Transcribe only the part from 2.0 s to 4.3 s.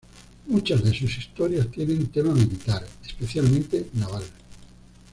tema militar, especialmente naval.